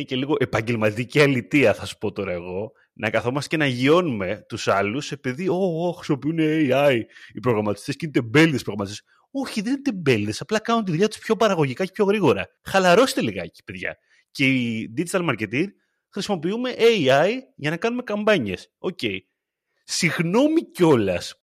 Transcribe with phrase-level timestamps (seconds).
[0.00, 4.44] είναι και λίγο επαγγελματική αλητεία, θα σου πω τώρα εγώ, να καθόμαστε και να γειώνουμε
[4.48, 7.00] τους άλλους επειδή oh, oh, χρησιμοποιούν AI
[7.32, 9.04] οι προγραμματιστές και είναι τεμπέληδες προγραμματιστές.
[9.30, 10.32] Όχι, δεν είναι τεμπέληδες.
[10.38, 12.48] Απλά κάνουν τη δουλειά τους πιο παραγωγικά και πιο γρήγορα.
[12.62, 13.98] Χαλαρώστε λιγάκι, παιδιά.
[14.30, 15.64] Και οι digital marketers
[16.08, 18.72] χρησιμοποιούμε AI για να κάνουμε καμπάνιες.
[18.78, 18.98] OK.
[19.02, 19.18] Okay.
[19.84, 21.39] Συγγνώμη κιόλας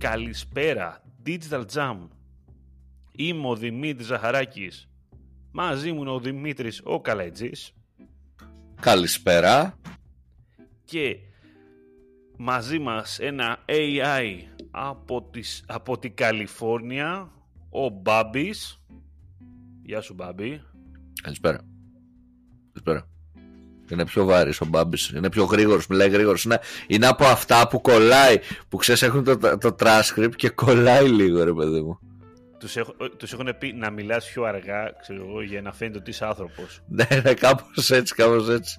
[0.00, 1.96] Καλησπέρα, Digital Jam.
[3.12, 4.88] Είμαι ο Δημήτρης Ζαχαράκης.
[5.52, 7.72] Μαζί μου είναι ο Δημήτρης ο Καλέτζης.
[8.80, 9.78] Καλησπέρα.
[10.84, 11.16] Και
[12.36, 14.34] μαζί μας ένα AI
[14.70, 17.32] από, τις, από την Καλιφόρνια,
[17.70, 18.84] ο Μπάμπης.
[19.82, 20.62] Γεια σου Μπάμπη.
[21.22, 21.60] Καλησπέρα.
[22.72, 23.08] Καλησπέρα.
[23.90, 25.08] Είναι πιο βάρης ο Μπάμπης.
[25.08, 26.44] Είναι πιο γρήγορος, μιλάει γρήγορος.
[26.44, 28.38] Είναι, είναι από αυτά που κολλάει.
[28.68, 31.98] Που ξέρεις, έχουν το, το, transcript και κολλάει λίγο, ρε παιδί μου.
[32.58, 36.10] Τους έχω, τους έχουν πει να μιλάς πιο αργά, ξέρω εγώ, για να φαίνεται ότι
[36.10, 36.80] είσαι άνθρωπος.
[36.96, 38.78] ναι, ναι, κάπως έτσι, κάπως έτσι.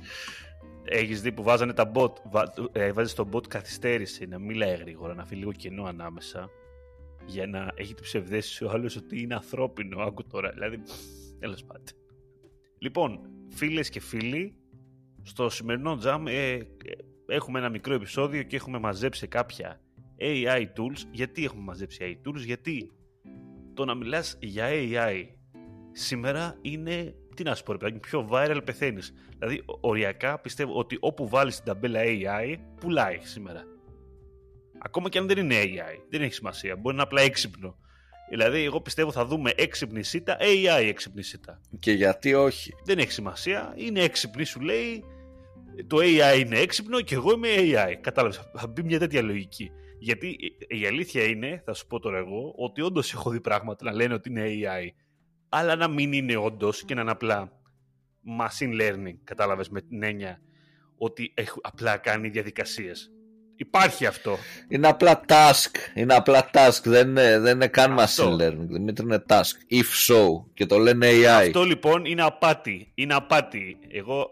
[0.83, 2.13] Έχεις δει που βάζανε τα bot.
[2.31, 6.49] Βά, ε, Βάζεις τον bot καθυστέρηση να μιλάει γρήγορα, να φύγει λίγο κενό ανάμεσα.
[7.25, 10.01] Για να έχει την ψευδέστηση ο άλλος ότι είναι ανθρώπινο.
[10.01, 10.49] Άκου τώρα.
[10.49, 10.81] Δηλαδή,
[11.39, 11.85] τέλος πάντων.
[12.77, 14.55] Λοιπόν, φίλες και φίλοι,
[15.23, 16.59] στο σημερινό Jam ε,
[17.27, 19.81] έχουμε ένα μικρό επεισόδιο και έχουμε μαζέψει κάποια
[20.19, 21.03] AI tools.
[21.11, 22.91] Γιατί έχουμε μαζέψει AI tools, γιατί
[23.73, 25.25] το να μιλάς για AI
[25.91, 29.13] σήμερα είναι, τι να σου πω ρε πιο viral πεθαίνεις.
[29.37, 33.63] Δηλαδή οριακά πιστεύω ότι όπου βάλεις την ταμπέλα AI πουλάει σήμερα.
[34.79, 37.77] Ακόμα και αν δεν είναι AI, δεν έχει σημασία, μπορεί να είναι απλά έξυπνο.
[38.31, 41.61] Δηλαδή, εγώ πιστεύω θα δούμε έξυπνη σίτα, AI έξυπνη σίτα.
[41.79, 43.73] Και γιατί όχι; Δεν έχει σημασία.
[43.75, 45.03] Είναι έξυπνη, σου λέει.
[45.87, 47.95] Το AI είναι έξυπνο και εγώ είμαι AI.
[48.01, 48.41] Κατάλαβες.
[48.55, 49.71] Θα μπει μια τέτοια λογική.
[49.99, 50.37] Γιατί
[50.67, 54.13] η αλήθεια είναι, θα σου πω τώρα εγώ, ότι όντως έχω δει πράγματα να λένε
[54.13, 54.89] ότι είναι AI.
[55.49, 57.51] Αλλά να μην είναι όντως και να είναι απλά
[58.39, 59.15] machine learning.
[59.23, 60.41] Κατάλαβες με την έννοια
[60.97, 63.11] ότι απλά κάνει διαδικασίες.
[63.61, 64.37] Υπάρχει αυτό.
[64.67, 65.95] Είναι απλά task.
[65.95, 66.81] Είναι απλά task.
[66.83, 68.35] Δεν είναι, δεν είναι καν αυτό.
[68.35, 68.67] machine learning.
[68.67, 69.71] Δημήτρη είναι task.
[69.71, 70.43] If so.
[70.53, 71.25] Και το λένε AI.
[71.25, 72.91] Αυτό λοιπόν είναι απάτη.
[72.95, 73.77] Είναι απάτη.
[73.87, 74.29] Εγώ,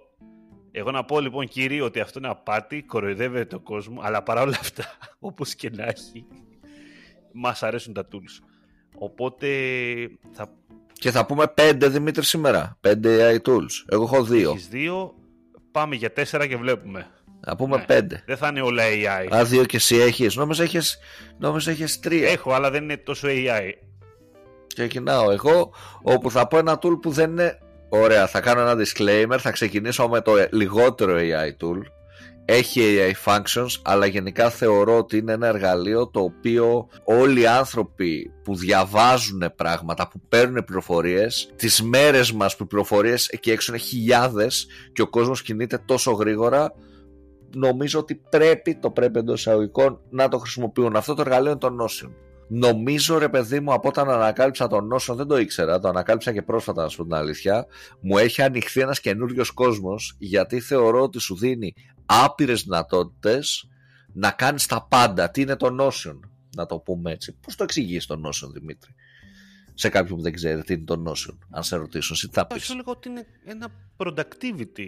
[0.71, 2.83] εγώ να πω λοιπόν κύριε ότι αυτό είναι απάτη.
[2.83, 4.05] Κοροϊδεύεται το κόσμος.
[4.05, 6.25] Αλλά παρά αυτά, όπως και να έχει,
[7.33, 8.45] μας αρέσουν τα tools.
[8.95, 9.47] Οπότε
[10.31, 10.53] θα...
[10.93, 12.77] Και θα πούμε πέντε Δημήτρη σήμερα.
[12.81, 13.85] Πέντε AI tools.
[13.87, 14.51] Εγώ έχω δύο.
[14.51, 15.13] Έχεις δύο.
[15.71, 17.07] Πάμε για τέσσερα και βλέπουμε.
[17.47, 17.83] Να πούμε ναι.
[17.83, 18.23] πέντε.
[18.25, 19.35] Δεν θα είναι όλα AI.
[19.35, 20.35] Α, δύο και εσύ έχεις.
[21.37, 22.29] Νόμιζα έχει τρία.
[22.29, 23.71] Έχω, αλλά δεν είναι τόσο AI.
[24.75, 27.59] Ξεκινάω εγώ, όπου θα πω ένα tool που δεν είναι.
[27.89, 29.37] Ωραία, θα κάνω ένα disclaimer.
[29.39, 31.81] Θα ξεκινήσω με το λιγότερο AI tool.
[32.45, 38.31] Έχει AI functions, αλλά γενικά θεωρώ ότι είναι ένα εργαλείο το οποίο όλοι οι άνθρωποι
[38.43, 43.81] που διαβάζουν πράγματα, που παίρνουν πληροφορίες, τις μέρες μας που οι πληροφορίες εκεί έξω είναι
[43.81, 46.73] χιλιάδες και ο κόσμος κινείται τόσο γρήγορα,
[47.55, 50.95] νομίζω ότι πρέπει, το πρέπει εντός εισαγωγικών, να το χρησιμοποιούν.
[50.95, 52.09] Αυτό το εργαλείο είναι το Notion.
[52.51, 56.41] Νομίζω ρε παιδί μου από όταν ανακάλυψα το Notion, δεν το ήξερα, το ανακάλυψα και
[56.41, 57.65] πρόσφατα να σου πω την αλήθεια,
[57.99, 61.73] μου έχει ανοιχθεί ένας καινούριος κόσμος γιατί θεωρώ ότι σου δίνει
[62.05, 63.69] άπειρες δυνατότητες
[64.13, 65.29] να κάνεις τα πάντα.
[65.29, 66.19] Τι είναι το Notion,
[66.55, 67.33] να το πούμε έτσι.
[67.33, 68.95] Πώς το εξηγείς το Notion Δημήτρη;
[69.73, 72.65] Σε κάποιον που δεν ξέρει τι είναι το Notion, αν σε ρωτήσω, εσύ θα πεις.
[72.65, 73.67] Θα λέγω ότι είναι ένα
[73.97, 74.87] productivity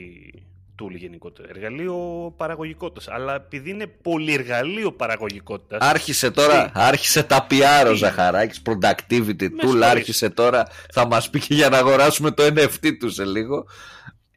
[0.82, 1.48] tool γενικότερα.
[1.50, 1.96] Εργαλείο
[2.38, 3.08] παραγωγικότητας.
[3.08, 5.78] Αλλά επειδή είναι πολυεργαλείο παραγωγικότητα.
[5.80, 8.62] Άρχισε τώρα, άρχισε τα PR ο Ζαχαράκης.
[8.66, 10.68] Productivity tool, άρχισε τώρα.
[10.92, 13.66] Θα μας πει και για να αγοράσουμε το NFT τους σε λίγο.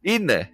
[0.06, 0.50] Είναι,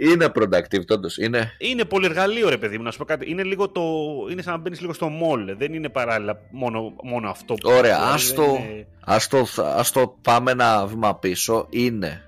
[0.00, 1.16] είναι productive όντως.
[1.16, 1.52] Είναι...
[1.58, 3.30] είναι πολυεργαλείο ρε παιδί μου, να σου πω κάτι.
[3.30, 3.82] Είναι, λίγο το,
[4.30, 5.56] είναι σαν να μπαίνεις λίγο στο mall.
[5.56, 8.86] Δεν είναι παράλληλα μόνο, μόνο αυτό που Ωραία, ας το, είναι...
[9.04, 11.66] ας, το, ας το πάμε ένα βήμα πίσω.
[11.70, 12.22] Είναι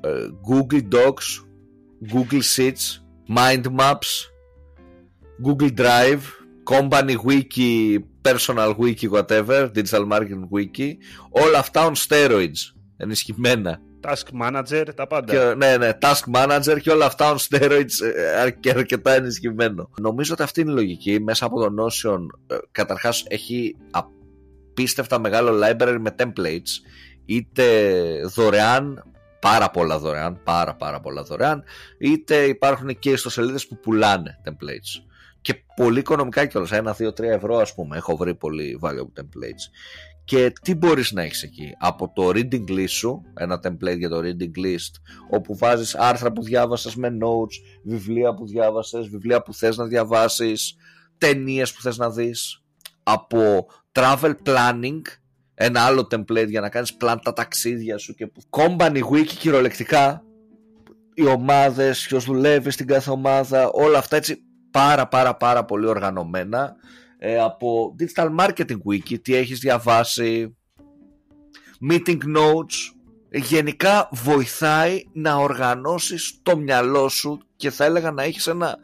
[0.00, 0.10] ε,
[0.48, 1.49] Google Docs
[2.00, 4.28] Google Sheets, Mind Maps,
[5.42, 6.22] Google Drive,
[6.64, 10.96] Company Wiki, Personal Wiki, whatever, Digital Marketing Wiki,
[11.30, 13.80] όλα αυτά on steroids, ενισχυμένα.
[14.02, 15.32] Task Manager, τα πάντα.
[15.32, 18.06] Και, ναι, ναι, Task Manager και όλα αυτά on steroids
[18.44, 19.90] ε, και αρκετά ενισχυμένο.
[20.00, 21.20] Νομίζω ότι αυτή είναι η λογική.
[21.20, 26.88] Μέσα από το Notion, ε, καταρχάς έχει απίστευτα μεγάλο library με templates,
[27.24, 27.64] είτε
[28.34, 29.09] δωρεάν
[29.40, 31.62] πάρα πολλά δωρεάν, πάρα πάρα πολλά δωρεάν,
[31.98, 35.04] είτε υπάρχουν και ιστοσελίδες που πουλάνε templates.
[35.40, 39.64] Και πολύ οικονομικά κιόλας, ένα, δύο, τρία ευρώ ας πούμε, έχω βρει πολύ valuable templates.
[40.24, 44.18] Και τι μπορείς να έχεις εκεί, από το reading list σου, ένα template για το
[44.18, 44.94] reading list,
[45.30, 50.76] όπου βάζεις άρθρα που διάβασες με notes, βιβλία που διάβασες, βιβλία που θες να διαβάσεις,
[51.18, 52.62] ταινίες που θες να δεις,
[53.02, 55.00] από travel planning
[55.62, 60.24] ένα άλλο template για να κάνεις plan τα ταξίδια σου και που company wiki κυριολεκτικά.
[61.14, 66.76] Οι ομάδες, ποιος δουλεύει στην κάθε ομάδα όλα αυτά έτσι πάρα πάρα πάρα πολύ οργανωμένα
[67.18, 70.56] ε, από digital marketing wiki τι έχεις διαβάσει
[71.90, 72.94] meeting notes
[73.30, 78.78] γενικά βοηθάει να οργανώσεις το μυαλό σου και θα έλεγα να έχεις ένα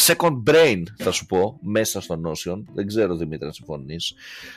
[0.00, 4.14] second brain θα σου πω μέσα στο Notion δεν ξέρω Δημήτρη να συμφωνείς.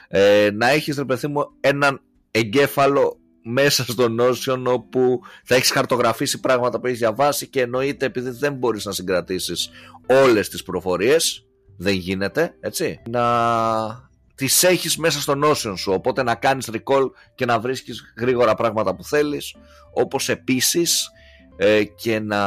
[0.08, 6.40] Ε, να έχεις ρε παιδί μου έναν εγκέφαλο μέσα στο Notion όπου θα έχεις χαρτογραφήσει
[6.40, 9.70] πράγματα που έχεις διαβάσει και εννοείται επειδή δεν μπορείς να συγκρατήσεις
[10.08, 11.46] όλες τις προφορίες
[11.78, 13.02] δεν γίνεται έτσι.
[13.10, 18.56] Να τις έχεις μέσα στο Notion σου οπότε να κάνεις recall και να βρίσκεις γρήγορα
[18.56, 19.56] πράγματα που θέλεις
[19.94, 21.10] όπως επίσης
[21.56, 22.38] ε, και να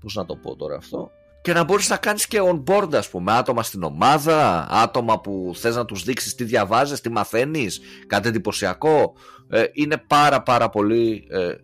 [0.00, 1.10] πώς να το πω τώρα αυτό
[1.46, 5.52] και να μπορείς να κάνεις και on board ας πούμε άτομα στην ομάδα άτομα που
[5.54, 9.14] θες να τους δείξεις τι διαβάζεις, τι μαθαίνεις κάτι εντυπωσιακό.
[9.48, 11.54] Ε, είναι πάρα πάρα πολύ ε,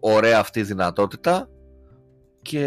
[0.00, 1.48] ωραία αυτή η δυνατότητα.
[2.42, 2.60] Και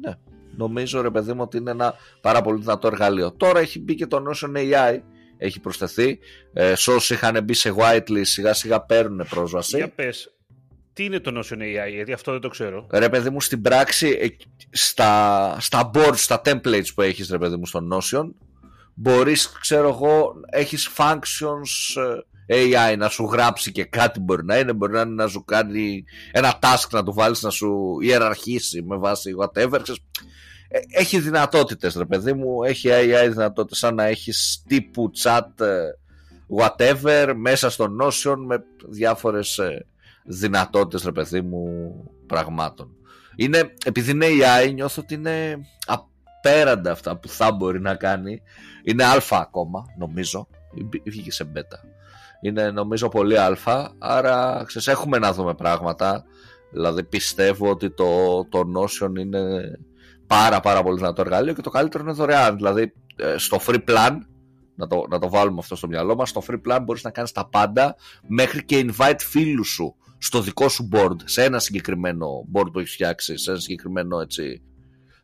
[0.00, 0.14] ναι
[0.56, 3.32] νομίζω ρε παιδί μου ότι είναι ένα πάρα πολύ δυνατό εργαλείο.
[3.32, 4.98] Τώρα έχει μπει και το Notion AI
[5.36, 6.18] έχει προσθεθεί.
[6.52, 9.76] Ε, όσοι είχαν μπει σε whitelist σιγά σιγά παίρνουν πρόσβαση.
[9.76, 10.33] Για πες,
[10.94, 12.86] τι είναι το Notion AI, γιατί αυτό δεν το ξέρω.
[12.90, 14.36] Ρε παιδί μου, στην πράξη,
[14.70, 18.28] στα, στα boards, στα templates που έχεις, ρε παιδί μου, στο Notion,
[18.94, 22.02] μπορείς, ξέρω εγώ, έχεις functions
[22.46, 25.44] ε, AI να σου γράψει και κάτι μπορεί να είναι, μπορεί να είναι να σου
[25.44, 29.80] κάνει ένα task να του βάλεις να σου ιεραρχήσει με βάση whatever.
[30.68, 35.82] Ε, έχει δυνατότητες, ρε παιδί μου, έχει AI δυνατότητες σαν να έχεις τύπου chat ε,
[36.58, 39.60] whatever μέσα στο Notion με διάφορες
[40.24, 41.94] δυνατότητες ρε παιδί μου
[42.26, 42.96] πραγμάτων.
[43.36, 48.42] Είναι, επειδή είναι AI νιώθω ότι είναι απέραντα αυτά που θα μπορεί να κάνει.
[48.84, 50.48] Είναι αλφα ακόμα νομίζω.
[51.04, 51.80] Βγήκε σε μπέτα.
[52.40, 56.24] Είναι νομίζω πολύ αλφα άρα ξέρεις, έχουμε να δούμε πράγματα.
[56.72, 59.72] Δηλαδή πιστεύω ότι το, το Notion είναι
[60.26, 62.56] πάρα πάρα πολύ δυνατό εργαλείο και το καλύτερο είναι δωρεάν.
[62.56, 64.18] Δηλαδή ε, στο free plan
[64.74, 67.32] να το, να το βάλουμε αυτό στο μυαλό μας στο free plan μπορείς να κάνεις
[67.32, 72.72] τα πάντα μέχρι και invite φίλους σου στο δικό σου board, σε ένα συγκεκριμένο board
[72.72, 74.62] που έχεις φτιάξει, σε ένα συγκεκριμένο έτσι,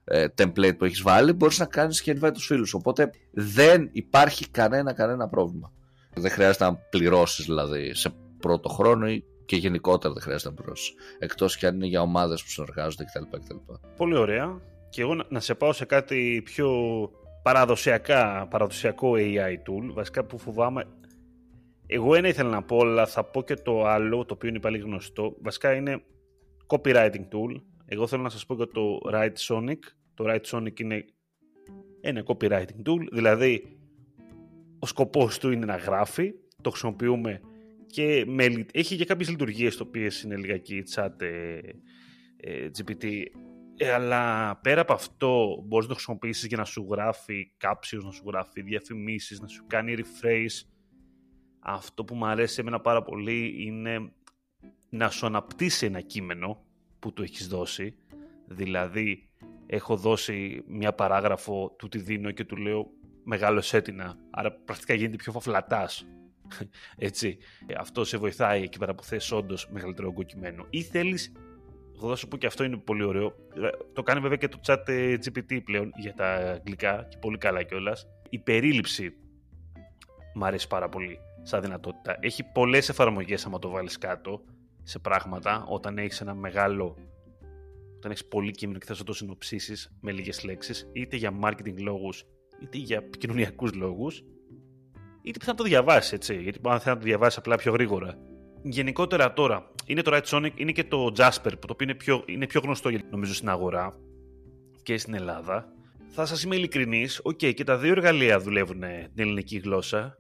[0.05, 2.75] ε, template που έχεις βάλει, μπορείς να κάνεις και invite τους φίλους.
[2.75, 5.73] Οπότε δεν υπάρχει κανένα, κανένα πρόβλημα.
[6.15, 10.93] Δεν χρειάζεται να πληρώσεις δηλαδή σε πρώτο χρόνο ή και γενικότερα δεν χρειάζεται να πληρώσεις.
[11.19, 13.37] Εκτός και αν είναι για ομάδες που συνεργάζονται κτλ.
[13.37, 13.57] κτλ.
[13.97, 14.61] Πολύ ωραία.
[14.91, 16.71] Και εγώ να σε πάω σε κάτι πιο
[17.43, 20.85] παραδοσιακά, παραδοσιακό AI tool, βασικά που φοβάμαι
[21.93, 24.79] εγώ ένα ήθελα να πω, αλλά θα πω και το άλλο, το οποίο είναι πάλι
[24.79, 25.37] γνωστό.
[25.41, 26.03] Βασικά είναι
[26.67, 27.63] copywriting tool.
[27.87, 29.79] Εγώ θέλω να σας πω για το Write Sonic.
[30.15, 31.05] Το Write Sonic είναι
[32.01, 33.79] ένα copywriting tool, δηλαδή
[34.79, 36.33] ο σκοπός του είναι να γράφει,
[36.63, 37.41] το χρησιμοποιούμε
[37.87, 41.59] και με, έχει και κάποιες λειτουργίες το οποίες είναι λιγάκι chat ε,
[42.37, 43.05] ε, GPT
[43.77, 48.11] ε, αλλά πέρα από αυτό μπορείς να το χρησιμοποιήσεις για να σου γράφει captions, να
[48.11, 50.70] σου γράφει διαφημίσεις, να σου κάνει rephrase
[51.61, 54.13] αυτό που μου αρέσει εμένα πάρα πολύ είναι
[54.89, 56.65] να σου αναπτύσσει ένα κείμενο
[56.99, 57.95] που του έχεις δώσει.
[58.47, 59.29] Δηλαδή,
[59.67, 62.91] έχω δώσει μια παράγραφο, του τη δίνω και του λέω
[63.25, 66.07] μεγάλο έτοινα, άρα πρακτικά γίνεται πιο φαφλατάς.
[66.97, 67.39] Έτσι.
[67.79, 70.67] Αυτό σε βοηθάει εκεί πέρα που θες όντως μεγαλύτερο κείμενο.
[70.71, 71.33] Ή θέλεις,
[71.97, 73.35] εγώ θα σου πω και αυτό είναι πολύ ωραίο,
[73.93, 77.63] το κάνει βέβαια και το chat ε, GPT πλέον για τα αγγλικά και πολύ καλά
[77.63, 78.07] κιόλας.
[78.29, 79.15] Η περίληψη
[80.35, 82.17] μου αρέσει πάρα πολύ σαν δυνατότητα.
[82.21, 84.43] Έχει πολλές εφαρμογές άμα το βάλεις κάτω
[84.83, 86.97] σε πράγματα όταν έχεις ένα μεγάλο
[87.97, 91.79] όταν έχεις πολύ κείμενο και θες να το συνοψίσεις με λίγες λέξεις είτε για marketing
[91.79, 92.25] λόγους
[92.63, 94.25] είτε για επικοινωνιακούς λόγους
[95.23, 96.43] είτε που θα το διαβάσεις έτσι.
[96.43, 98.19] Γιατί αν θέλει να το διαβάσεις απλά πιο γρήγορα.
[98.63, 102.47] Γενικότερα τώρα είναι το Writesonic είναι και το Jasper που το οποίο είναι πιο, είναι
[102.47, 103.99] πιο γνωστό νομίζω στην αγορά
[104.83, 105.73] και στην Ελλάδα.
[106.09, 108.81] Θα σας είμαι ειλικρινής, OK, okay, και τα δύο εργαλεία δουλεύουν
[109.15, 110.17] την ελληνική γλώσσα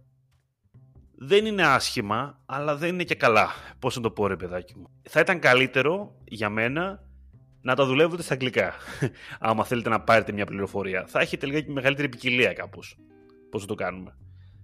[1.22, 3.48] δεν είναι άσχημα, αλλά δεν είναι και καλά.
[3.78, 4.90] Πώς να το πω, ρε παιδάκι μου.
[5.02, 7.02] Θα ήταν καλύτερο για μένα
[7.60, 8.74] να τα δουλεύετε στα αγγλικά.
[9.38, 11.04] Άμα θέλετε να πάρετε μια πληροφορία.
[11.06, 12.96] Θα έχετε λίγα και μεγαλύτερη ποικιλία κάπως.
[13.50, 14.16] Πώς θα το κάνουμε.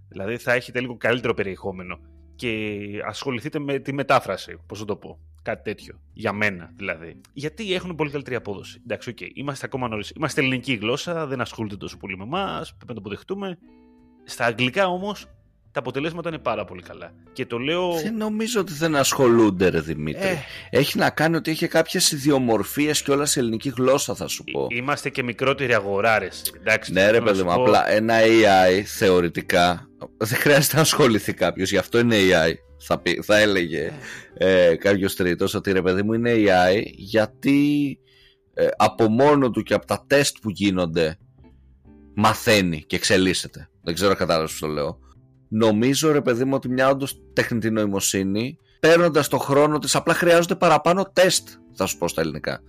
[0.08, 1.98] Δηλαδή θα έχετε λίγο καλύτερο περιεχόμενο.
[2.36, 4.58] Και ασχοληθείτε με τη μετάφραση.
[4.66, 5.18] Πώς θα το πω.
[5.42, 6.00] Κάτι τέτοιο.
[6.12, 7.20] Για μένα δηλαδή.
[7.32, 8.80] Γιατί έχουν πολύ καλύτερη απόδοση.
[8.82, 9.16] Εντάξει, OK.
[9.20, 9.30] Okay.
[9.34, 10.12] Είμαστε ακόμα νωρίς.
[10.16, 11.26] Είμαστε ελληνική γλώσσα.
[11.26, 12.68] Δεν ασχολούνται τόσο πολύ με εμάς.
[12.68, 13.58] Πρέπει να το αποδεχτούμε.
[14.24, 15.26] Στα αγγλικά όμως
[15.76, 17.12] τα αποτελέσματα είναι πάρα πολύ καλά.
[17.32, 17.92] Και το λέω.
[17.92, 20.28] Δεν νομίζω ότι δεν ασχολούνται, ρε Δημήτρη.
[20.28, 20.36] Ε.
[20.70, 24.66] Έχει να κάνει ότι έχει κάποιες ιδιομορφίες και όλα σε ελληνική γλώσσα, θα σου πω.
[24.70, 26.52] Είμαστε και μικρότεροι αγοράρες.
[26.90, 31.98] Ναι, ρε παιδί μου, απλά ένα AI θεωρητικά δεν χρειάζεται να ασχοληθεί κάποιος, γι' αυτό
[31.98, 32.52] είναι AI.
[32.78, 33.92] Θα, πει, θα έλεγε
[34.34, 37.98] ε, κάποιος τρίτος ότι ρε παιδί μου είναι AI γιατί
[38.54, 41.18] ε, από μόνο του και από τα τεστ που γίνονται
[42.14, 43.68] μαθαίνει και εξελίσσεται.
[43.82, 45.04] Δεν ξέρω κατάλαβα το λέω.
[45.48, 50.54] Νομίζω ρε παιδί μου ότι μια όντως τεχνητή νοημοσύνη παίρνοντας το χρόνο της απλά χρειάζονται
[50.54, 52.60] παραπάνω τεστ, θα σου πω στα ελληνικά.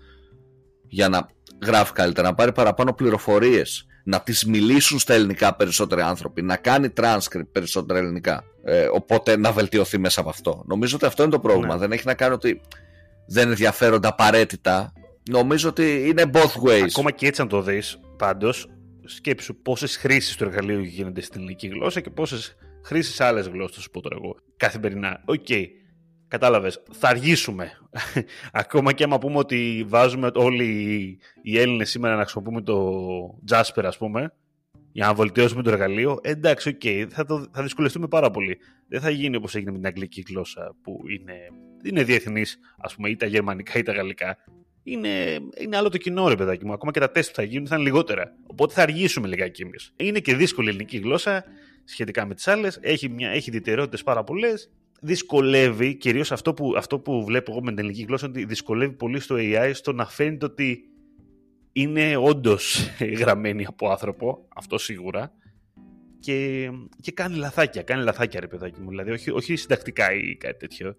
[0.88, 1.28] Για να
[1.66, 6.94] γράφει καλύτερα, να πάρει παραπάνω πληροφορίες, να τις μιλήσουν στα ελληνικά περισσότεροι άνθρωποι, να κάνει
[6.98, 8.44] transcript περισσότερα ελληνικά.
[8.64, 10.64] Ε, οπότε να βελτιωθεί μέσα από αυτό.
[10.68, 11.74] Νομίζω ότι αυτό είναι το πρόβλημα.
[11.74, 11.80] Ναι.
[11.80, 12.62] Δεν έχει να κάνει ότι
[13.28, 14.94] δεν ενδιαφέρονται απαραίτητα.
[15.30, 16.86] Νομίζω ότι είναι both ways.
[16.90, 18.70] Ακόμα και έτσι, αν το δεις, πάντως,
[19.06, 23.84] σκέψου πόσες χρήσεις του εργαλείου γίνονται στην ελληνική γλώσσα και πόσες χρήσεις σε άλλες γλώσσες,
[23.84, 24.36] σου πω τώρα εγώ.
[24.58, 25.22] Καθημερινά.
[25.26, 25.46] OK.
[25.48, 25.66] Okay.
[26.28, 26.84] Κατάλαβες.
[26.92, 27.72] Θα αργήσουμε.
[28.52, 33.00] Ακόμα και άμα πούμε ότι βάζουμε όλοι οι Έλληνες σήμερα να χρησιμοποιούμε το
[33.52, 34.34] Jasper, ας πούμε,
[34.92, 38.58] για να βελτιώσουμε το εργαλείο, εντάξει, OK, okay, θα, θα δυσκολευτούμε πάρα πολύ.
[38.88, 41.34] Δεν θα γίνει όπως έγινε με την αγγλική γλώσσα, που είναι,
[41.84, 44.38] είναι διεθνής, ας πούμε, ή τα γερμανικά ή τα γαλλικά.
[44.84, 46.74] Είναι, είναι άλλο το κοινό, ρε παιδάκι μου.
[46.74, 48.36] Ακόμα και τα τεστ που θα γίνουν θα είναι λιγότερα.
[48.46, 49.94] Οπότε θα αργήσουμε λιγάκι εμείς.
[49.96, 51.44] Είναι και δύσκολη η ελληνική γλώσσα
[51.88, 52.80] σχετικά με τις άλλες.
[52.82, 54.72] Έχει, μια, έχει ιδιαιτερότητες πάρα πολλές.
[55.02, 59.20] Δυσκολεύει, κυρίως αυτό που, αυτό που βλέπω εγώ με την ελληνική γλώσσα, ότι δυσκολεύει πολύ
[59.20, 60.80] στο AI στο να φαίνεται ότι
[61.72, 62.90] είναι όντως
[63.20, 65.32] γραμμένη από άνθρωπο, αυτό σίγουρα.
[66.20, 66.70] Και,
[67.02, 68.90] και κάνει λαθάκια, κάνει λαθάκια ρε παιδάκι μου.
[68.90, 70.96] Δηλαδή, όχι, όχι συντακτικά ή κάτι τέτοιο.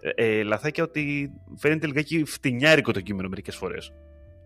[0.00, 3.92] Ε, ε, λαθάκια ότι φαίνεται λιγάκι φτηνιάρικο το κείμενο μερικές φορές.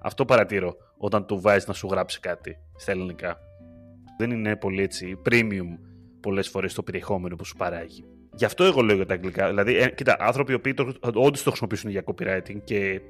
[0.03, 3.39] Αυτό παρατηρώ όταν του βάζεις να σου γράψει κάτι στα ελληνικά
[4.19, 5.79] δεν είναι πολύ έτσι premium
[6.21, 8.05] πολλές φορές το περιεχόμενο που σου παράγει.
[8.35, 9.49] Γι' αυτό εγώ λέω για τα αγγλικά.
[9.49, 13.01] Δηλαδή, ε, κοίτα, άνθρωποι οι οποίοι όντως το χρησιμοποιήσουν για copywriting και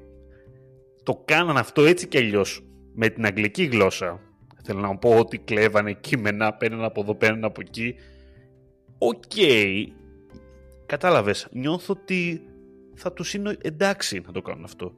[1.03, 4.19] το κάναν αυτό έτσι κι αλλιώς με την αγγλική γλώσσα.
[4.63, 7.95] Θέλω να πω ότι κλέβανε κείμενα, παίρνουν από εδώ, παίρνουν από εκεί.
[8.97, 9.23] OK.
[9.35, 9.85] Okay.
[10.85, 11.47] Κατάλαβες.
[11.51, 12.41] Νιώθω ότι
[12.95, 14.95] θα τους είναι εντάξει να το κάνουν αυτό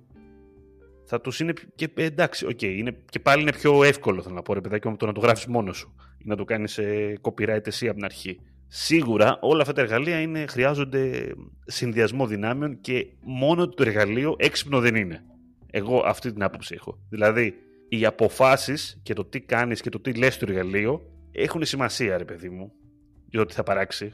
[1.08, 4.42] θα τους είναι και εντάξει, OK, okay, είναι, και πάλι είναι πιο εύκολο θέλω να
[4.42, 6.84] πω ρε παιδάκι το να το γράφεις μόνος σου ή να το κάνεις σε
[7.22, 8.40] copyright εσύ από την αρχή.
[8.68, 11.34] Σίγουρα όλα αυτά τα εργαλεία είναι, χρειάζονται
[11.66, 15.24] συνδυασμό δυνάμεων και μόνο το εργαλείο έξυπνο δεν είναι.
[15.72, 17.00] Εγώ αυτή την άποψη έχω.
[17.10, 17.54] Δηλαδή,
[17.90, 22.26] οι αποφάσεις και το τι κάνεις και το τι λες στο εργαλείο έχουν σημασία, ρε
[22.26, 22.72] παιδί μου,
[23.30, 24.12] για το τι θα παράξει.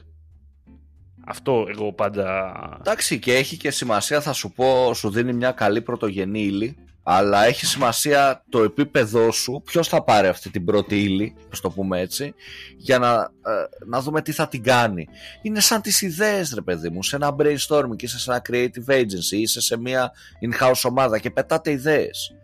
[1.26, 2.52] Αυτό εγώ πάντα.
[2.80, 6.76] Εντάξει, και έχει και σημασία, θα σου πω, σου δίνει μια καλή πρωτογενή ύλη.
[7.06, 11.70] Αλλά έχει σημασία το επίπεδό σου, ποιος θα πάρει αυτή την πρώτη ύλη, ας το
[11.70, 12.34] πούμε έτσι,
[12.76, 15.08] για να, ε, να δούμε τι θα την κάνει.
[15.42, 19.36] Είναι σαν τις ιδέες, ρε παιδί μου, σε ένα brainstorming, είσαι σε ένα creative agency,
[19.36, 20.12] είσαι σε μια
[20.46, 22.34] in-house ομάδα και πετάτε ιδέες.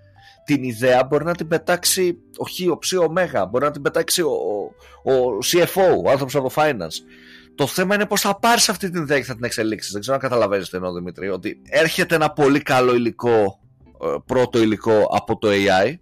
[0.44, 3.82] Την ιδέα μπορεί να την πετάξει ο Χ, ο Ψ, ο Μέγα, μπορεί να την
[3.82, 4.30] πετάξει ο,
[5.04, 6.96] ο, ο CFO, ο άνθρωπος από το finance.
[7.54, 9.92] Το θέμα είναι πώς θα πάρεις αυτή την ιδέα και θα την εξελίξεις.
[9.92, 11.28] Δεν ξέρω αν καταλαβαίνεις τι εννοώ, Δημήτρη.
[11.28, 13.60] Ότι έρχεται ένα πολύ καλό υλικό,
[14.02, 15.94] ε, πρώτο υλικό από το AI,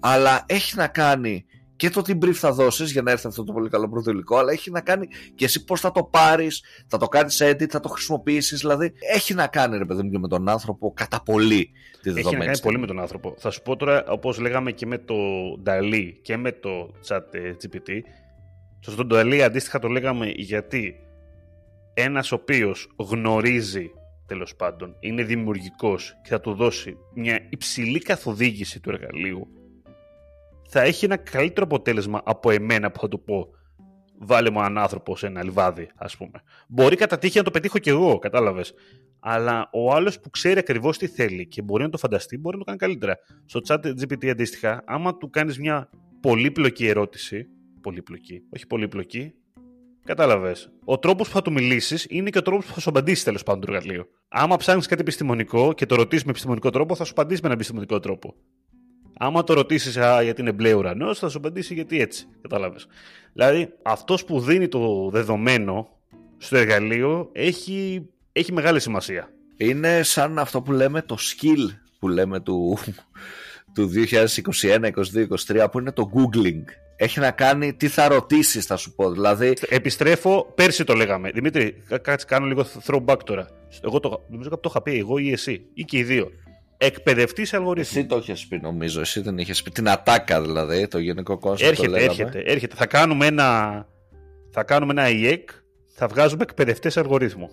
[0.00, 1.46] αλλά έχει να κάνει
[1.76, 4.36] και το τι brief θα δώσεις για να έρθει αυτό το πολύ καλό πρώτο υλικό,
[4.36, 7.80] αλλά έχει να κάνει και εσύ πώς θα το πάρεις, θα το κάνεις edit, θα
[7.80, 8.60] το χρησιμοποιήσεις.
[8.60, 11.70] Δηλαδή, έχει να κάνει, ρε παιδί μου, και με τον άνθρωπο κατά πολύ
[12.02, 12.28] τη δεδομένη.
[12.28, 13.34] Έχει να κάνει πολύ με τον άνθρωπο.
[13.38, 15.14] Θα σου πω τώρα, όπως λέγαμε και με το
[15.66, 17.20] DALI και με το chat
[17.62, 17.90] GPT,
[18.92, 21.00] στο Ντουαλί αντίστοιχα το λέγαμε γιατί
[21.94, 23.90] ένας ο οποίος γνωρίζει
[24.26, 29.48] τέλος πάντων, είναι δημιουργικός και θα του δώσει μια υψηλή καθοδήγηση του εργαλείου
[30.68, 33.48] θα έχει ένα καλύτερο αποτέλεσμα από εμένα που θα του πω
[34.18, 36.42] βάλε μου έναν άνθρωπο σε ένα λιβάδι, ας πούμε.
[36.68, 38.74] Μπορεί κατά τύχη να το πετύχω κι εγώ, κατάλαβες.
[39.20, 42.64] Αλλά ο άλλος που ξέρει ακριβώς τι θέλει και μπορεί να το φανταστεί, μπορεί να
[42.64, 43.18] το κάνει καλύτερα.
[43.44, 47.46] Στο chat GPT αντίστοιχα, άμα του κάνεις μια πολύπλοκη ερώτηση,
[47.84, 48.42] πολύπλοκη.
[48.54, 49.34] Όχι πολύπλοκη.
[50.04, 50.72] Κατάλαβες.
[50.84, 53.42] Ο τρόπος που θα του μιλήσεις είναι και ο τρόπος που θα σου απαντήσει τέλος
[53.42, 54.06] πάντων το εργαλείο.
[54.28, 57.54] Άμα ψάχνεις κάτι επιστημονικό και το ρωτήσεις με επιστημονικό τρόπο, θα σου απαντήσει με ένα
[57.56, 58.34] επιστημονικό τρόπο.
[59.18, 62.26] Άμα το ρωτήσεις γιατί είναι μπλε ουρανός, θα σου απαντήσει γιατί έτσι.
[62.40, 62.86] Κατάλαβες.
[63.32, 65.88] Δηλαδή, αυτός που δίνει το δεδομένο
[66.36, 69.28] στο εργαλείο έχει, έχει μεγάλη σημασία.
[69.56, 72.78] Είναι σαν αυτό που λέμε το skill που λέμε του,
[73.74, 73.90] του
[74.60, 76.64] 2021, 2022, 2023 που είναι το googling
[76.96, 79.10] έχει να κάνει τι θα ρωτήσεις, θα σου πω.
[79.10, 79.52] Δηλαδή...
[79.68, 81.30] Επιστρέφω, πέρσι το λέγαμε.
[81.30, 83.48] Δημήτρη, κάτσε κάνω λίγο throwback τώρα.
[83.84, 86.30] Εγώ το, νομίζω ότι το είχα πει εγώ ή εσύ, ή και οι δύο.
[86.76, 87.98] Εκπαιδευτής αλγορίθμου.
[87.98, 89.00] Εσύ το είχες πει, νομίζω.
[89.00, 89.70] Εσύ δεν είχες πει.
[89.70, 91.68] Την ατάκα δηλαδή, το γενικό κόσμο.
[91.68, 92.74] Έρχεται, έρχεται, έρχεται.
[92.76, 93.86] Θα κάνουμε ένα,
[94.50, 97.50] θα κάνουμε ένα IEC θα βγάζουμε εκπαιδευτές αλγορίθμου.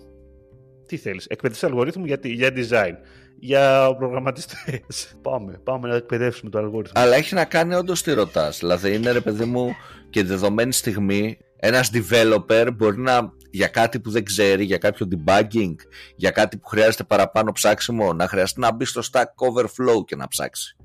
[0.92, 2.94] Τι θέλεις, εκπαιδευτέ αλγορίθμου για, για design,
[3.38, 5.16] για προγραμματιστές.
[5.22, 7.02] πάμε, πάμε να εκπαιδεύσουμε το αλγόριθμο.
[7.02, 8.58] Αλλά έχει να κάνει όντως τι ρωτάς.
[8.58, 9.74] Δηλαδή είναι ρε παιδί μου
[10.10, 15.74] και δεδομένη στιγμή ένας developer μπορεί να για κάτι που δεν ξέρει, για κάποιο debugging,
[16.16, 20.28] για κάτι που χρειάζεται παραπάνω ψάξιμο, να χρειαστεί να μπει στο Stack Overflow και να
[20.28, 20.76] ψάξει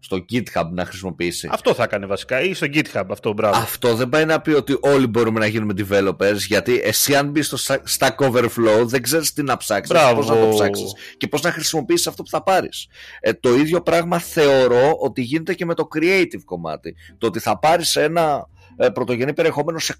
[0.00, 1.48] στο GitHub να χρησιμοποιήσει.
[1.52, 3.56] Αυτό θα έκανε βασικά ή στο GitHub αυτό, μπράβο.
[3.56, 7.46] Αυτό δεν πάει να πει ότι όλοι μπορούμε να γίνουμε developers, γιατί εσύ αν μπεις
[7.46, 11.52] στο Stack Overflow δεν ξέρεις τι να ψάξεις, πώς να το ψάξεις και πώς να
[11.52, 12.86] χρησιμοποιήσεις αυτό που θα πάρεις.
[13.20, 16.94] Ε, το ίδιο πράγμα θεωρώ ότι γίνεται και με το creative κομμάτι.
[17.18, 19.94] Το ότι θα πάρεις ένα ε, πρωτογενή περιεχόμενο σε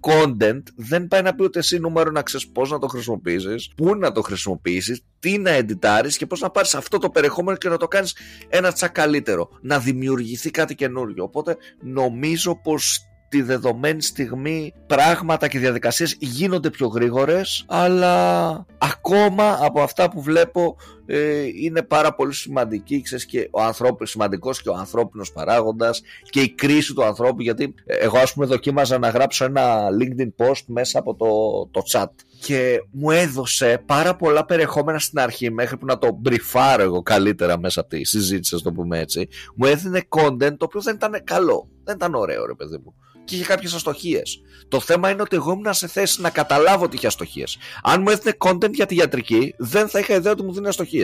[0.00, 3.94] content δεν πάει να πει ότι εσύ νούμερο να ξέρεις πώς να το χρησιμοποιήσεις, πού
[3.96, 7.76] να το χρησιμοποιήσεις, τι να εντιτάρεις και πώς να πάρεις αυτό το περιεχόμενο και να
[7.76, 8.16] το κάνεις
[8.48, 9.48] ένα τσακ καλύτερο.
[9.60, 11.24] Να δημιουργηθεί κάτι καινούριο.
[11.24, 19.82] Οπότε νομίζω πως τη δεδομένη στιγμή πράγματα και διαδικασίες γίνονται πιο γρήγορες αλλά ακόμα από
[19.82, 20.76] αυτά που βλέπω
[21.12, 26.40] ε, είναι πάρα πολύ σημαντική ξέρεις, και ο ανθρώπινος, σημαντικός και ο ανθρώπινος παράγοντας και
[26.40, 30.98] η κρίση του ανθρώπου γιατί εγώ ας πούμε δοκίμαζα να γράψω ένα LinkedIn post μέσα
[30.98, 31.26] από το,
[31.70, 36.82] το chat και μου έδωσε πάρα πολλά περιεχόμενα στην αρχή μέχρι που να το μπριφάρω
[36.82, 39.28] εγώ καλύτερα μέσα από τη συζήτηση, ας το πούμε έτσι.
[39.54, 41.68] Μου έδινε content το οποίο δεν ήταν καλό.
[41.84, 42.94] Δεν ήταν ωραίο, ρε παιδί μου
[43.30, 44.40] και είχε κάποιες αστοχίες.
[44.68, 47.58] Το θέμα είναι ότι εγώ ήμουν σε θέση να καταλάβω ότι είχε αστοχίες.
[47.82, 50.99] Αν μου έδινε content για τη ιατρική, δεν θα είχα ιδέα ότι μου δίνει αστοχίες.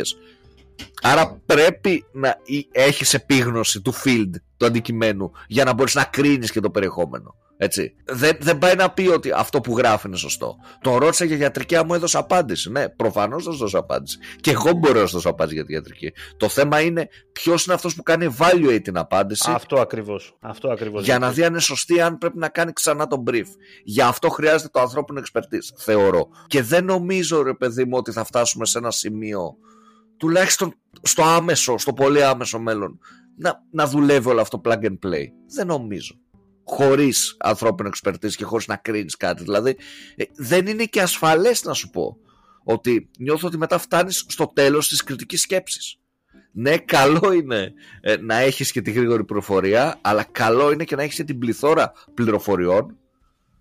[1.02, 2.36] Άρα πρέπει να
[2.72, 7.34] έχεις επίγνωση του field, του αντικειμένου, για να μπορείς να κρίνεις και το περιεχόμενο.
[7.58, 7.94] Έτσι.
[8.04, 10.56] Δεν, δεν πάει να πει ότι αυτό που γράφει είναι σωστό.
[10.80, 12.70] Τον ρώτησα για ιατρική, μου έδωσε απάντηση.
[12.70, 14.18] Ναι, προφανώς θα σου δώσω απάντηση.
[14.40, 16.12] Και εγώ μπορώ να σου δώσω απάντηση για τη ιατρική.
[16.36, 19.50] Το θέμα είναι ποιος είναι αυτός που κάνει evaluate την απάντηση.
[19.54, 20.36] Αυτό ακριβώς.
[20.40, 21.04] Αυτό ακριβώς.
[21.04, 23.46] Για να δει αν είναι σωστή, αν πρέπει να κάνει ξανά τον brief.
[23.84, 26.28] Για αυτό χρειάζεται το ανθρώπινο expertise, θεωρώ.
[26.46, 29.56] Και δεν νομίζω, ρε παιδί μου, ότι θα φτάσουμε σε ένα σημείο,
[30.16, 32.98] τουλάχιστον στο άμεσο, στο πολύ άμεσο μέλλον,
[33.36, 35.24] να, να δουλεύει όλο αυτό plug and play.
[35.54, 36.20] Δεν νομίζω
[36.66, 39.42] χωρίς ανθρώπινο expertise και χωρίς να κρίνει κάτι.
[39.42, 39.76] Δηλαδή,
[40.16, 42.16] ε, δεν είναι και ασφαλές να σου πω
[42.64, 45.98] ότι νιώθω ότι μετά φτάνεις στο τέλος της κριτικής σκέψης.
[46.52, 51.02] Ναι, καλό είναι ε, να έχεις και τη γρήγορη πληροφορία, αλλά καλό είναι και να
[51.02, 52.98] έχεις και την πληθώρα πληροφοριών.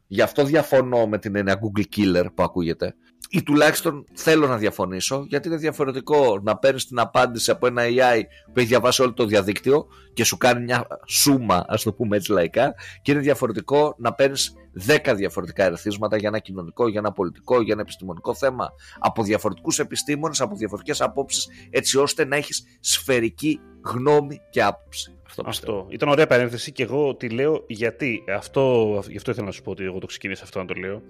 [0.07, 2.95] Γι' αυτό διαφωνώ με την έννοια Google Killer που ακούγεται
[3.29, 8.21] ή τουλάχιστον θέλω να διαφωνήσω γιατί είναι διαφορετικό να παίρνεις την απάντηση από ένα AI
[8.45, 12.31] που έχει διαβάσει όλο το διαδίκτυο και σου κάνει μια σούμα, ας το πούμε έτσι
[12.31, 14.53] λαϊκά, και είναι διαφορετικό να παίρνεις
[14.87, 19.79] 10 διαφορετικά ερεθίσματα για ένα κοινωνικό, για ένα πολιτικό, για ένα επιστημονικό θέμα από διαφορετικούς
[19.79, 25.15] επιστήμονες, από διαφορετικές απόψεις, έτσι ώστε να έχεις σφαιρική γνώμη και άποψη.
[25.25, 25.85] Αυτό, αυτό.
[25.89, 28.23] Ήταν ωραία παρένθεση και εγώ τη λέω γιατί.
[28.35, 31.01] Αυτό, γι' αυτό ήθελα να σου πω ότι εγώ το ξεκίνησα αυτό να το λέω.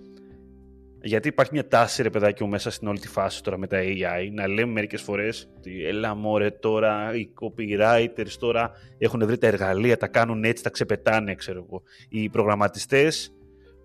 [1.06, 3.78] Γιατί υπάρχει μια τάση, ρε παιδάκι μου, μέσα στην όλη τη φάση τώρα με τα
[3.82, 9.48] AI, να λέμε μερικές φορές ότι έλα μωρέ τώρα, οι copywriters τώρα έχουν βρει τα
[9.48, 11.82] εργαλεία, τα κάνουν έτσι, τα ξεπετάνε, ξέρω εγώ.
[12.10, 13.34] Οι προγραμματιστές,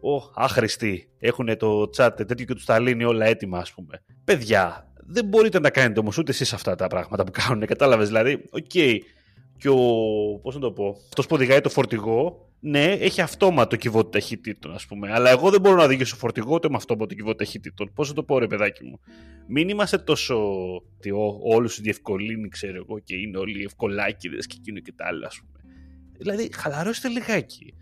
[0.00, 4.02] ο, άχρηστοι, έχουν το chat τέτοιο και τους τα λύνει όλα έτοιμα, ας πούμε.
[4.24, 8.06] Παιδιά, δεν μπορείτε να κάνετε όμως ούτε εσείς αυτά τα πράγματα που κάνουν, κατάλαβες.
[8.06, 8.98] Δηλαδή, OK, okay,
[9.60, 9.78] και ο.
[10.42, 10.96] Πώς να το πω.
[11.08, 15.12] Αυτός που οδηγάει το φορτηγό ναι, έχει αυτόματο κιβώτιο ταχυτήτων, ας πούμε.
[15.12, 17.90] Αλλά εγώ δεν μπορώ να οδηγήσω φορτηγό ούτε με αυτόματο κιβώτιο ταχυτήτων.
[17.94, 19.00] Πώς θα το πω, ρε παιδάκι μου.
[19.46, 20.36] Μην είμαστε τόσο.
[20.96, 21.10] ότι
[21.42, 25.40] όλους τους διευκολύνει, ξέρω εγώ, και είναι όλοι ευκολάκιδες και εκείνο και τα άλλα, ας
[25.40, 25.74] πούμε.
[26.18, 27.74] Δηλαδή, χαλαρώστε λιγάκι.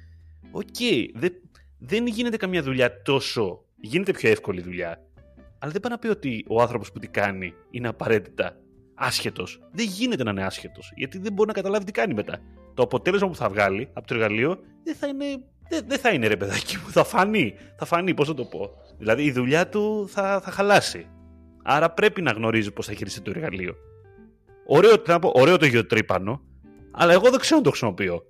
[0.50, 1.32] OK, okay, δεν,
[1.78, 3.64] δεν γίνεται καμιά δουλειά τόσο.
[3.80, 5.02] Γίνεται πιο εύκολη δουλειά.
[5.58, 8.56] Αλλά δεν πάει να πει ότι ο άνθρωπος που την κάνει είναι απαραίτητα
[8.98, 9.61] άσχετος.
[9.72, 10.92] Δεν γίνεται να είναι άσχετος.
[10.94, 12.40] Γιατί δεν μπορεί να καταλάβει τι κάνει μετά
[12.78, 15.24] το αποτέλεσμα που θα βγάλει από το εργαλείο δεν θα είναι,
[15.68, 16.90] δεν, δεν θα είναι ρε παιδάκι μου.
[16.90, 17.54] Θα φανεί.
[17.76, 18.70] Θα φανεί, πώς θα το πω.
[18.98, 21.06] Δηλαδή η δουλειά του θα, θα χαλάσει.
[21.62, 23.74] Άρα πρέπει να γνωρίζει πώς θα χειριστεί το εργαλείο.
[24.66, 26.42] Ωραίο, πω, ωραίο το γεωτρύπανο,
[26.90, 28.22] αλλά εγώ δεν ξέρω να το χρησιμοποιώ.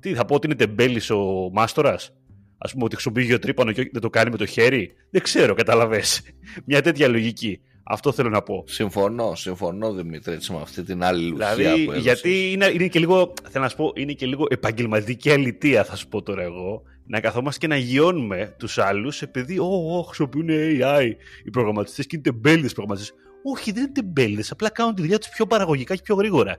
[0.00, 2.12] Τι θα πω ότι είναι τεμπέλης ο μάστορας;
[2.58, 6.02] Α πούμε ότι χρησιμοποιεί γεωτρύπανο και δεν το κάνει με το χέρι; Δεν ξέρω, καταλαβέ.
[6.66, 7.60] Μια τέτοια λογική.
[7.84, 8.64] Αυτό θέλω να πω.
[8.66, 13.32] Συμφωνώ, συμφωνώ Δημήτρη, με αυτή την άλλη λουσία δηλαδή, που Γιατί είναι, είναι και λίγο,
[13.50, 17.20] θέλω να σου πω, είναι και λίγο επαγγελματική αλητία, θα σου πω τώρα εγώ, να
[17.20, 21.10] καθόμαστε και να γιώνουμε τους άλλους επειδή, oh, oh, χρησιμοποιούν AI
[21.44, 23.16] οι προγραμματιστές και είναι τεμπέληδες προγραμματιστές.
[23.44, 26.56] Όχι, δεν είναι τεμπέληδες, απλά κάνουν τη δουλειά τους πιο παραγωγικά και πιο γρήγορα.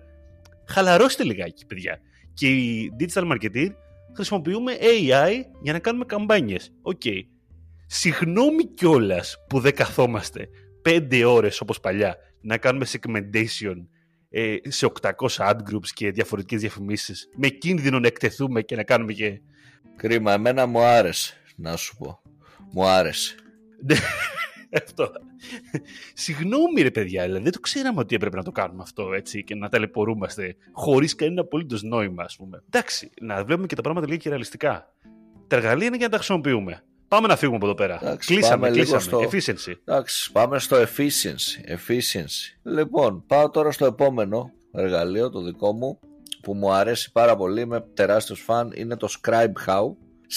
[0.68, 2.00] Χαλαρώστε λιγάκι, παιδιά.
[2.34, 3.70] Και οι digital marketers
[4.16, 5.32] χρησιμοποιούμε AI
[5.62, 6.74] για να κάνουμε καμπάνιες.
[6.82, 7.02] OK.
[7.06, 7.20] Okay.
[7.88, 10.48] Συγγνώμη κιόλας που δεν καθόμαστε
[10.84, 13.76] πέντε ώρες όπως παλιά να κάνουμε segmentation
[14.30, 19.14] ε, σε 800 ad groups και διαφορετικές διαφημίσεις με κίνδυνο να εκτεθούμε και να κάνουμε
[19.14, 19.42] και...
[19.96, 22.22] Κρίμα, εμένα μου άρεσε να σου πω.
[22.72, 23.36] Μου άρεσε.
[24.82, 25.12] αυτό.
[26.14, 29.56] Συγγνώμη ρε παιδιά, δηλαδή δεν το ξέραμε ότι έπρεπε να το κάνουμε αυτό έτσι και
[29.56, 32.64] να ταλαιπωρούμαστε χωρίς κανένα απολύτως νόημα, ας πούμε.
[32.66, 34.94] Εντάξει, να βλέπουμε και τα πράγματα λίγο και ρεαλιστικά.
[35.48, 36.84] Τα εργαλεία είναι για να τα χρησιμοποιούμε.
[37.14, 38.00] Πάμε να φύγουμε από εδώ πέρα.
[38.02, 39.02] Εντάξει, κλείσαμε, πάμε λίγο κλείσαμε.
[39.02, 39.74] στο- Efficiency.
[39.86, 41.72] Εντάξει, πάμε στο efficiency.
[41.76, 42.60] efficiency.
[42.64, 46.00] Λοιπόν, πάω τώρα στο επόμενο εργαλείο, το δικό μου,
[46.42, 49.84] που μου αρέσει πάρα πολύ, είμαι τεράστιος φαν, είναι το ScribeHow.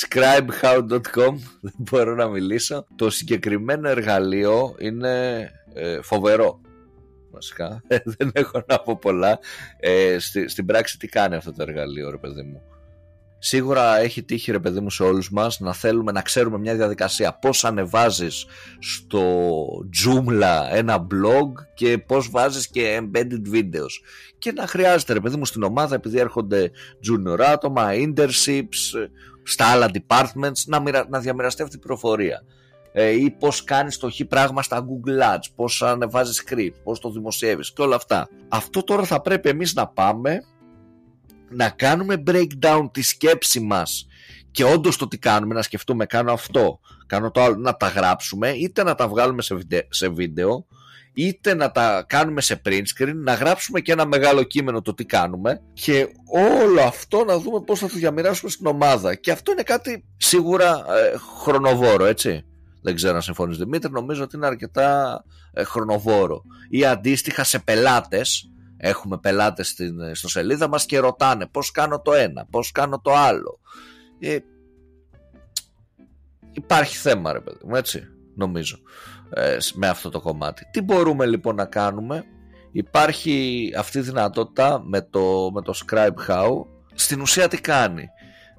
[0.09, 2.87] Scribehow.com, δεν μπορώ να μιλήσω.
[2.97, 5.39] Το συγκεκριμένο εργαλείο είναι
[5.75, 6.61] ε, φοβερό.
[7.31, 7.83] Βασικά,
[8.19, 9.39] δεν έχω να πω πολλά.
[9.81, 12.63] Ε, στη- στην πράξη τι κάνει αυτό το εργαλείο, ρε παιδί μου;
[13.49, 17.39] Σίγουρα έχει τύχει ρε παιδί μου σε όλους μας να θέλουμε να ξέρουμε μια διαδικασία.
[17.39, 18.47] Πώς ανεβάζεις
[18.79, 19.23] στο
[20.05, 23.91] Joomla ένα blog και πώς βάζεις και embedded videos.
[24.39, 26.71] Και να χρειάζεται ρε παιδί μου στην ομάδα επειδή έρχονται
[27.09, 29.09] junior άτομα, internships
[29.43, 31.07] στα άλλα departments να, μοιρα...
[31.09, 32.43] να διαμοιραστεί αυτή η πληροφορία.
[32.93, 37.11] Ε, ή πώς κάνεις το χ πράγμα στα Google Ads, πώς ανεβάζεις script, πώς το
[37.11, 38.29] δημοσιεύεις και όλα αυτά.
[38.49, 40.41] Αυτό τώρα θα πρέπει εμείς να πάμε
[41.49, 44.07] να κάνουμε breakdown τη σκέψη μας
[44.51, 48.49] και όντως το τι κάνουμε, να σκεφτούμε κάνω αυτό, κάνω το άλλο, να τα γράψουμε
[48.49, 50.67] είτε να τα βγάλουμε σε, βιντε- σε βίντεο
[51.19, 55.05] είτε να τα κάνουμε σε print screen, να γράψουμε και ένα μεγάλο κείμενο το τι
[55.05, 56.09] κάνουμε και
[56.61, 59.15] όλο αυτό να δούμε πώς θα το διαμοιράσουμε στην ομάδα.
[59.15, 62.45] Και αυτό είναι κάτι σίγουρα ε, χρονοβόρο έτσι.
[62.83, 66.43] Δεν ξέρω αν συμφωνείς Δημήτρη νομίζω ότι είναι αρκετά ε, χρονοβόρο.
[66.71, 72.13] Ή αντίστοιχα σε πελάτες έχουμε πελάτες στην, στο σελίδα μας και ρωτάνε πώς κάνω το
[72.13, 73.61] ένα, πώς κάνω το άλλο.
[74.19, 74.39] Ε,
[76.53, 78.03] υπάρχει θέμα ρε παιδί μου έτσι
[78.35, 78.79] νομίζω
[79.31, 80.69] ε, με αυτό το κομμάτι.
[80.71, 82.25] Τι μπορούμε λοιπόν να κάνουμε;
[82.73, 86.51] Υπάρχει αυτή η δυνατότητα με το, με το Scribe How.
[86.95, 88.05] Στην ουσία τι κάνει;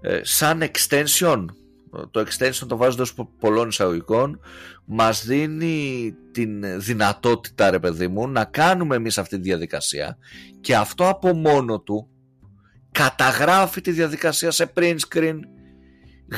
[0.01, 1.45] Ε, σαν extension
[2.11, 4.39] το extension το βάζω εντός πο- πολλών εισαγωγικών.
[4.85, 10.17] Μας δίνει την δυνατότητα ρε παιδί μου να κάνουμε εμείς αυτή τη διαδικασία
[10.61, 12.09] και αυτό από μόνο του
[12.91, 15.39] καταγράφει τη διαδικασία σε print screen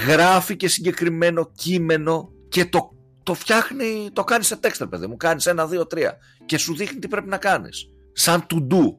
[0.07, 2.91] γράφει και συγκεκριμένο κείμενο και το,
[3.23, 6.75] το φτιάχνει, το κάνει σε text ρε παιδί μου κάνεις ένα, δύο, τρία και σου
[6.75, 7.85] δείχνει τι πρέπει να κάνεις.
[8.13, 8.95] Σαν to do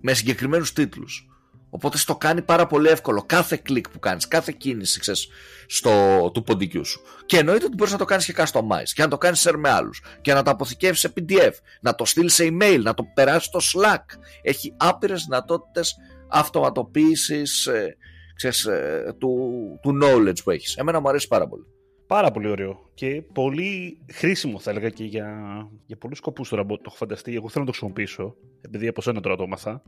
[0.00, 1.29] με συγκεκριμένους τίτλους
[1.70, 5.28] Οπότε στο κάνει πάρα πολύ εύκολο κάθε κλικ που κάνεις, κάθε κίνηση ξέρεις,
[5.66, 5.90] στο,
[6.34, 7.00] του ποντικού σου.
[7.26, 9.70] Και εννοείται ότι μπορείς να το κάνεις και customize και να το κάνεις share με
[9.70, 13.44] άλλους και να το αποθηκεύσεις σε PDF, να το στείλεις σε email, να το περάσεις
[13.44, 14.04] στο Slack.
[14.42, 15.96] Έχει άπειρες δυνατότητες
[16.28, 17.96] αυτοματοποίησης ε,
[18.34, 20.76] ξέρεις, ε, του, του knowledge που έχεις.
[20.76, 21.64] Εμένα μου αρέσει πάρα πολύ.
[22.06, 25.38] Πάρα πολύ ωραίο και πολύ χρήσιμο θα έλεγα και για,
[25.86, 27.34] για πολλούς σκοπούς τώρα που το έχω φανταστεί.
[27.34, 29.82] Εγώ θέλω να το χρησιμοποιήσω, επειδή από σένα τώρα το έμαθα,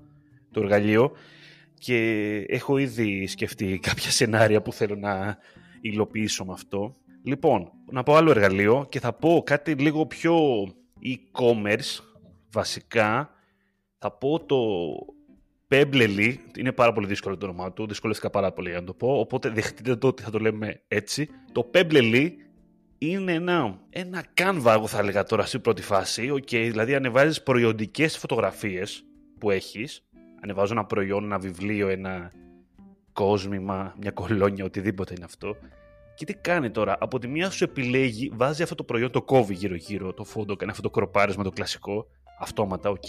[0.50, 1.12] το εργαλείο
[1.84, 5.38] και έχω ήδη σκεφτεί κάποια σενάρια που θέλω να
[5.80, 6.94] υλοποιήσω με αυτό.
[7.24, 10.36] Λοιπόν, να πω άλλο εργαλείο και θα πω κάτι λίγο πιο
[11.04, 12.02] e-commerce
[12.52, 13.30] βασικά.
[13.98, 14.56] Θα πω το
[15.68, 19.18] Pebblely, είναι πάρα πολύ δύσκολο το όνομά του, δυσκολεύτηκα πάρα πολύ για να το πω,
[19.18, 21.28] οπότε δεχτείτε το ότι θα το λέμε έτσι.
[21.52, 22.30] Το Pebblely
[22.98, 28.18] είναι ένα, ένα Canva, εγώ θα έλεγα τώρα στην πρώτη φάση, okay, δηλαδή ανεβάζεις προϊοντικές
[28.18, 29.04] φωτογραφίες
[29.38, 30.06] που έχεις,
[30.42, 32.32] ανεβάζω ένα προϊόν, ένα βιβλίο, ένα
[33.12, 35.56] κόσμημα, μια κολόνια, οτιδήποτε είναι αυτό.
[36.14, 39.54] Και τι κάνει τώρα, από τη μία σου επιλέγει, βάζει αυτό το προϊόν, το κόβει
[39.54, 42.06] γύρω-γύρω, το φόντο, κάνει αυτό το κροπάρισμα το κλασικό,
[42.40, 43.04] αυτόματα, οκ.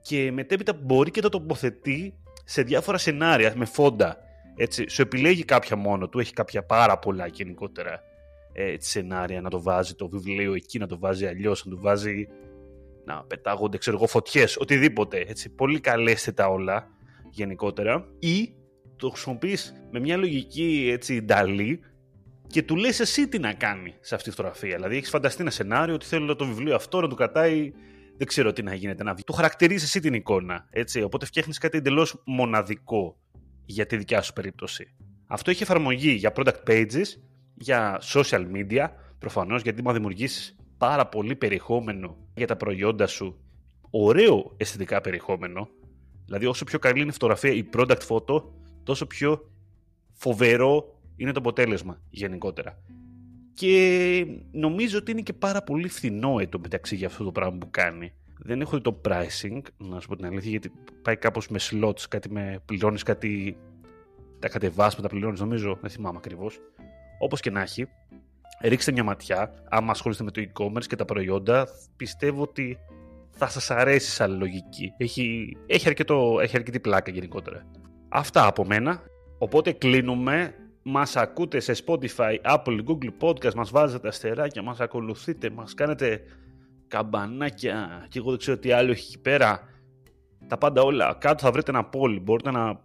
[0.00, 2.14] Και μετέπειτα μπορεί και το τοποθετεί
[2.44, 4.16] σε διάφορα σενάρια με φόντα.
[4.56, 8.02] Έτσι, σου επιλέγει κάποια μόνο του, έχει κάποια πάρα πολλά γενικότερα
[8.52, 12.26] ε, σενάρια να το βάζει το βιβλίο εκεί, να το βάζει αλλιώς, να το βάζει
[13.04, 16.88] να πετάγονται, ξέρω εγώ, φωτιές, οτιδήποτε, έτσι, πολύ καλαίσθητα όλα
[17.30, 18.54] γενικότερα ή
[18.96, 21.80] το χρησιμοποιείς με μια λογική έτσι DALL-E
[22.46, 24.74] και του λες εσύ τι να κάνει σε αυτή τη φωτογραφία.
[24.76, 27.72] Δηλαδή έχεις φανταστεί ένα σενάριο ότι θέλω το βιβλίο αυτό να το κρατάει
[28.16, 29.22] δεν ξέρω τι να γίνεται να βγει.
[29.22, 30.66] Το χαρακτηρίζεις εσύ την εικόνα.
[30.70, 31.02] Έτσι.
[31.02, 33.16] Οπότε φτιάχνεις κάτι εντελώς μοναδικό
[33.64, 34.94] για τη δικιά σου περίπτωση.
[35.26, 37.04] Αυτό έχει εφαρμογή για product pages,
[37.54, 38.88] για social media,
[39.18, 43.40] προφανώς, γιατί μα δημιουργήσεις πάρα πολύ περιεχόμενο για τα προϊόντα σου.
[43.90, 45.68] Ωραίο αισθητικά περιεχόμενο.
[46.24, 48.42] Δηλαδή, όσο πιο καλή είναι η φωτογραφία, η product photo,
[48.82, 49.50] τόσο πιο
[50.12, 52.78] φοβερό είναι το αποτέλεσμα γενικότερα.
[53.54, 57.70] Και νομίζω ότι είναι και πάρα πολύ φθηνό εδώ μεταξύ για αυτό το πράγμα που
[57.70, 58.12] κάνει.
[58.38, 62.00] Δεν έχω δει το pricing, να σου πω την αλήθεια, γιατί πάει κάπως με slots,
[62.08, 63.56] κάτι με πληρώνεις κάτι,
[64.38, 66.60] τα κατεβάσματα πληρώνεις νομίζω, δεν θυμάμαι ακριβώς.
[67.18, 67.86] Όπως και να έχει,
[68.62, 72.78] ρίξτε μια ματιά, άμα ασχολείστε με το e-commerce και τα προϊόντα, πιστεύω ότι
[73.30, 74.92] θα σας αρέσει σαν λογική.
[74.96, 77.66] Έχει, έχει, αρκετό, έχει αρκετή πλάκα γενικότερα.
[78.08, 79.02] Αυτά από μένα,
[79.38, 85.74] οπότε κλείνουμε μας ακούτε σε Spotify, Apple, Google Podcast, μας βάζετε αστεράκια, μας ακολουθείτε, μας
[85.74, 86.20] κάνετε
[86.88, 89.60] καμπανάκια και εγώ δεν ξέρω τι άλλο έχει εκεί πέρα.
[90.46, 91.16] Τα πάντα όλα.
[91.20, 92.80] Κάτω θα βρείτε ένα poll, μπορείτε να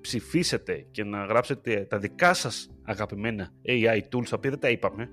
[0.00, 5.08] ψηφίσετε και να γράψετε τα δικά σας αγαπημένα AI tools, τα οποία δεν τα είπαμε,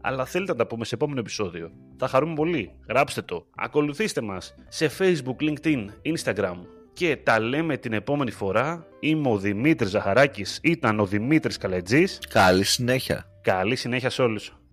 [0.00, 1.70] αλλά θέλετε να τα πούμε σε επόμενο επεισόδιο.
[1.96, 2.70] Θα χαρούμε πολύ.
[2.88, 3.46] Γράψτε το.
[3.56, 6.56] Ακολουθήστε μας σε Facebook, LinkedIn, Instagram
[6.92, 8.86] και τα λέμε την επόμενη φορά.
[9.00, 12.18] Είμαι ο Δημήτρης Ζαχαράκης, ήταν ο Δημήτρης Καλετζής.
[12.28, 13.26] Καλή συνέχεια.
[13.42, 14.63] Καλή συνέχεια σε όλους.